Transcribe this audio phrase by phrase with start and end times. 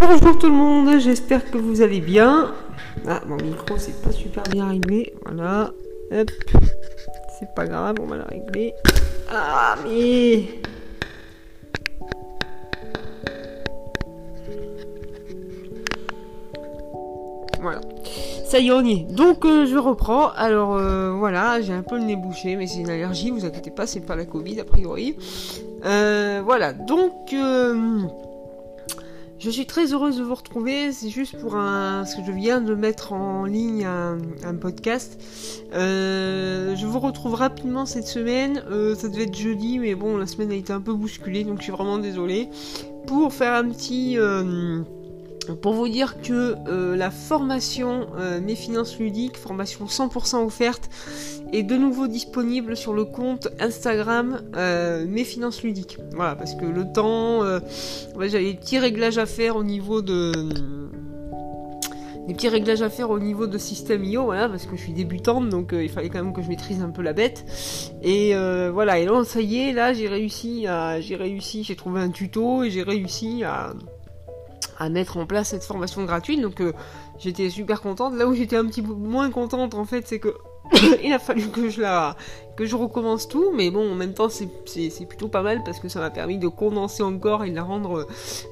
[0.00, 2.52] bonjour tout le monde, j'espère que vous allez bien.
[3.06, 5.72] Ah, mon micro c'est pas super bien réglé, voilà.
[6.12, 6.30] Hop,
[7.38, 8.74] c'est pas grave, on va la régler.
[9.30, 10.44] Ah, mais.
[17.60, 17.80] Voilà.
[18.46, 19.12] Ça y est, on y est.
[19.12, 20.28] Donc euh, je reprends.
[20.36, 23.72] Alors euh, voilà, j'ai un peu le nez bouché, mais c'est une allergie, vous inquiétez
[23.72, 25.16] pas, c'est pas la Covid a priori.
[25.84, 27.34] Euh, voilà, donc
[29.46, 30.92] je suis très heureuse de vous retrouver.
[30.92, 34.18] C'est juste pour un, ce que je viens de mettre en ligne un,
[34.60, 35.20] podcast.
[35.72, 38.62] je vous retrouve rapidement cette semaine.
[38.96, 41.64] ça devait être jeudi, mais bon, la semaine a été un peu bousculée, donc je
[41.64, 42.48] suis vraiment désolée.
[43.06, 44.18] Pour faire un petit
[45.54, 50.90] pour vous dire que euh, la formation euh, Mes Finances Ludiques, formation 100% offerte,
[51.52, 55.98] est de nouveau disponible sur le compte Instagram euh, Mes Finances Ludiques.
[56.14, 57.42] Voilà, parce que le temps,
[58.20, 60.32] j'avais des petits réglages à faire au niveau de...
[62.26, 64.92] des petits réglages à faire au niveau de système IO, voilà, parce que je suis
[64.92, 67.44] débutante, donc il fallait quand même que je maîtrise un peu la bête.
[68.02, 68.34] Et
[68.72, 72.10] voilà, et là, ça y est, là, j'ai réussi à, j'ai réussi, j'ai trouvé un
[72.10, 73.74] tuto et j'ai réussi à,
[74.78, 76.40] à mettre en place cette formation gratuite.
[76.40, 76.72] Donc euh,
[77.18, 78.14] j'étais super contente.
[78.14, 80.34] Là où j'étais un petit peu moins contente en fait, c'est que
[81.02, 82.16] il a fallu que je la
[82.64, 84.48] recommence tout, mais bon en même temps c'est
[85.06, 88.06] plutôt pas mal parce que ça m'a permis de condenser encore et de la rendre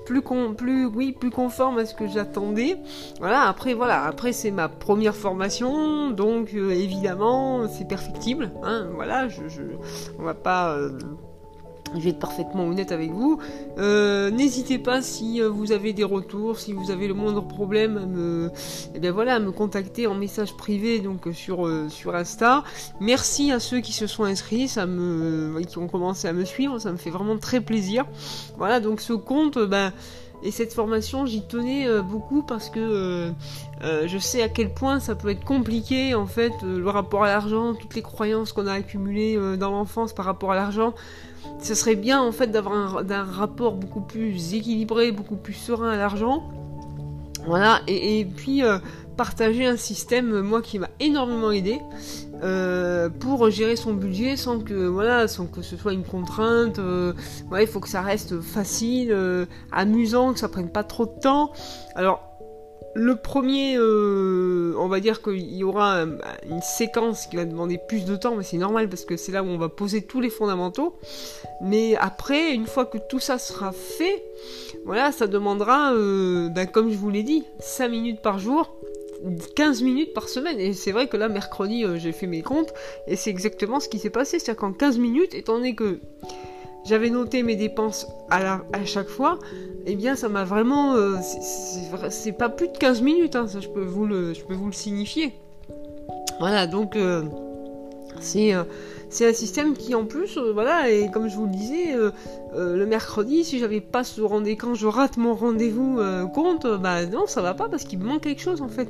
[0.05, 2.77] plus con, plus oui plus conforme à ce que j'attendais.
[3.19, 8.53] Voilà après voilà après c'est ma première formation donc euh, évidemment c'est perfectible.
[8.63, 9.63] Hein, voilà je, je
[10.19, 10.99] on va pas euh,
[11.95, 13.39] je vais être parfaitement honnête avec vous.
[13.79, 17.97] Euh, n'hésitez pas si euh, vous avez des retours, si vous avez le moindre problème,
[17.97, 18.51] à me,
[18.95, 22.65] eh bien voilà, me contacter en message privé donc sur euh, sur Insta.
[23.01, 26.79] Merci à ceux qui se sont inscrits, ça me, qui ont commencé à me suivre,
[26.79, 28.05] ça me fait vraiment très plaisir.
[28.57, 29.93] Voilà, donc ce compte, ben
[30.45, 33.33] et cette formation, j'y tenais beaucoup parce que
[33.83, 37.75] je sais à quel point ça peut être compliqué, en fait, le rapport à l'argent,
[37.75, 40.95] toutes les croyances qu'on a accumulées dans l'enfance par rapport à l'argent
[41.61, 45.97] ce serait bien en fait d'avoir un, rapport beaucoup plus équilibré, beaucoup plus serein à
[45.97, 46.43] l'argent.
[47.47, 48.79] Voilà, et, puis euh,
[49.17, 51.79] partager un système, moi, qui m'a énormément aidé
[52.43, 56.79] euh, pour gérer son budget sans que, voilà, sans que ce soit une contrainte.
[56.79, 57.13] Euh,
[57.59, 59.17] il faut que ça reste facile,
[59.73, 61.53] amusant, que ça prenne pas trop de temps.
[61.95, 62.35] Alors,
[62.95, 66.03] le premier, euh, on va dire qu'il y aura
[66.49, 69.43] une séquence qui va demander plus de temps, mais c'est normal parce que c'est là
[69.43, 70.97] où on va poser tous les fondamentaux.
[71.61, 74.25] Mais après, une fois que tout ça sera fait,
[74.85, 78.77] voilà, ça demandera, euh, ben, comme je vous l'ai dit, 5 minutes par jour,
[79.57, 80.59] 15 minutes par semaine.
[80.61, 82.73] Et c'est vrai que là, mercredi, euh, j'ai fait mes comptes,
[83.07, 84.39] et c'est exactement ce qui s'est passé.
[84.39, 86.01] C'est-à-dire qu'en 15 minutes, étant donné que
[86.85, 89.39] j'avais noté mes dépenses à, chaque fois,
[89.87, 90.95] eh bien ça m'a vraiment...
[90.95, 91.17] Euh,
[92.11, 94.67] c'est pas plus de 15 minutes, hein, ça je peux vous le, je peux vous
[94.67, 95.33] le signifier.
[96.41, 97.23] Voilà, donc euh,
[98.21, 98.53] c'est...
[99.15, 101.95] Euh, c'est un système qui en plus, voilà, et comme je vous le disais,
[102.57, 106.01] le mercredi, si j'avais pas ce rendez-vous, quand je rate mon rendez-vous
[106.35, 108.89] compte, bah non, ça va pas parce qu'il me manque quelque chose en fait.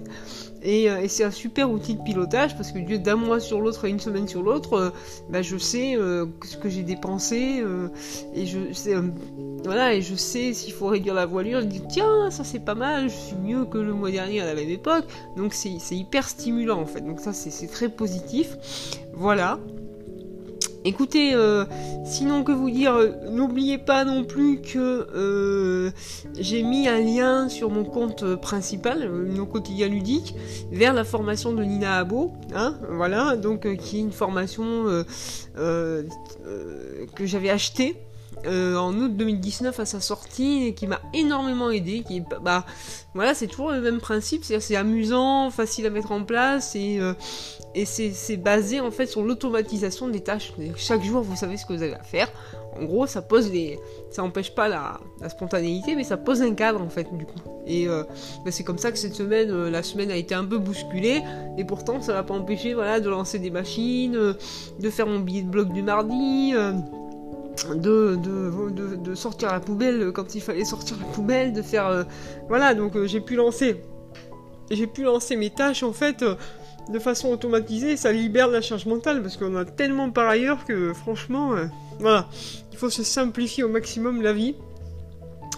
[0.64, 3.90] Euh, et, c'est un super outil de pilotage parce que d'un mois sur l'autre et
[3.90, 4.90] une semaine sur l'autre, euh,
[5.28, 7.62] bah, je sais euh, ce que j'ai dépensé
[8.34, 8.58] et je
[9.64, 11.60] voilà et je sais s'il faut réduire la voilure.
[11.60, 14.46] Je dis tiens ça c'est pas mal, je suis mieux que le mois dernier à
[14.46, 15.04] la même époque.
[15.36, 17.00] Donc c'est hyper stimulant en fait.
[17.00, 18.56] Donc ça c'est très positif.
[19.12, 19.58] Voilà.
[20.86, 21.64] Écoutez, euh,
[22.04, 25.90] sinon que vous dire, euh, n'oubliez pas non plus que euh,
[26.38, 30.34] j'ai mis un lien sur mon compte principal, mon quotidien ludique,
[30.72, 34.84] vers la formation de Nina Abo, hein, voilà, donc qui est une formation
[35.56, 36.06] que
[37.20, 37.96] j'avais achetée
[38.46, 42.02] euh, en août 2019 à sa sortie et qui m'a énormément aidé.
[42.06, 42.64] Qui, bah,
[43.14, 47.14] voilà, c'est toujours le même principe, c'est amusant, facile à mettre en place et, euh,
[47.74, 50.52] et c'est basé en fait sur l'automatisation des tâches.
[50.76, 52.30] Chaque jour, vous savez ce que vous avez à faire.
[52.76, 53.78] En gros, ça pose les,
[54.10, 54.98] ça empêche pas la,
[55.28, 57.38] spontanéité, mais ça pose un cadre en fait du coup.
[57.66, 58.02] Et euh,
[58.44, 61.22] bah, c'est comme ça que cette semaine, la semaine a été un peu bousculée,
[61.56, 64.34] et pourtant ça m'a pas empêché, voilà, de lancer des machines,
[64.80, 66.52] de faire mon billet de blog du mardi
[67.74, 71.86] de, sortir la poubelle quand il fallait sortir la poubelle, de faire...
[71.86, 72.04] Euh,
[72.48, 73.80] voilà, donc euh, j'ai pu lancer...
[74.70, 76.36] J'ai pu lancer mes tâches en fait euh,
[76.90, 80.92] de façon automatisée, ça libère la charge mentale parce qu'on a tellement par ailleurs que
[80.94, 81.54] franchement,
[81.98, 82.28] voilà,
[82.72, 84.54] il faut se simplifier au maximum la vie.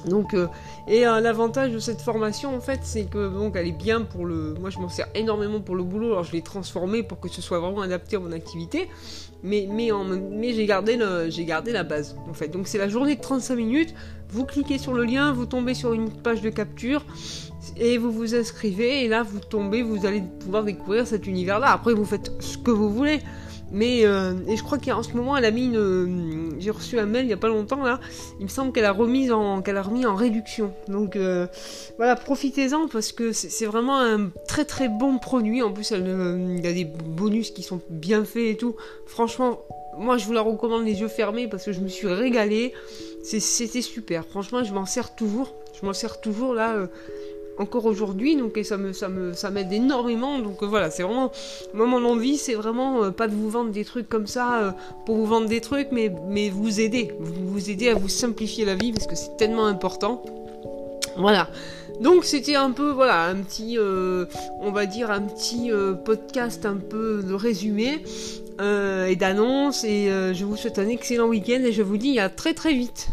[0.06, 0.46] Donc, euh,
[0.86, 4.24] et euh, l'avantage de cette formation, en fait, c'est que donc elle est bien pour
[4.24, 4.54] le.
[4.60, 6.12] Moi, je m'en sers énormément pour le boulot.
[6.12, 8.88] Alors, je l'ai transformé pour que ce soit vraiment adapté à mon activité.
[9.42, 9.90] Mais, mais,
[10.30, 10.98] mais j'ai gardé,
[11.28, 12.48] j'ai gardé la base, en fait.
[12.48, 13.94] Donc, c'est la journée de 35 minutes.
[14.30, 17.04] Vous cliquez sur le lien, vous tombez sur une page de capture
[17.76, 19.04] et vous vous inscrivez.
[19.04, 21.70] Et là, vous tombez, vous allez pouvoir découvrir cet univers-là.
[21.70, 23.20] Après, vous faites ce que vous voulez.
[23.72, 27.24] Mais euh, je crois qu'en ce moment elle a mis euh, j'ai reçu un mail
[27.24, 28.00] il y a pas longtemps là.
[28.38, 30.72] Il me semble qu'elle a remis en qu'elle a remis en réduction.
[30.88, 31.46] Donc euh,
[31.96, 35.62] voilà, profitez-en parce que c'est vraiment un très très bon produit.
[35.62, 38.76] En plus, il y a des bonus qui sont bien faits et tout.
[39.06, 39.60] Franchement,
[39.98, 42.72] moi je vous la recommande les yeux fermés parce que je me suis régalée.
[43.24, 44.24] C'était super.
[44.26, 45.54] Franchement, je m'en sers toujours.
[45.78, 46.88] Je m'en sers toujours là
[47.58, 50.38] encore aujourd'hui, donc ça me ça me m'aide énormément.
[50.38, 51.32] Donc euh, voilà, c'est vraiment
[51.74, 54.70] moi mon envie, c'est vraiment euh, pas de vous vendre des trucs comme ça euh,
[55.04, 58.64] pour vous vendre des trucs, mais mais vous aider, vous, vous aider à vous simplifier
[58.64, 60.24] la vie parce que c'est tellement important.
[61.16, 61.48] Voilà.
[62.00, 65.70] Donc c'était un peu voilà un petit on va dire un petit
[66.04, 68.04] podcast un peu de résumé
[68.60, 72.52] et d'annonce et je vous souhaite un excellent week-end et je vous dis à très
[72.52, 73.08] très vite.